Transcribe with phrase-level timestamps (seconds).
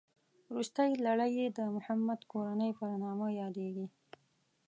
[0.53, 3.87] روستۍ لړۍ یې د محمد کورنۍ په نامه یادېږي.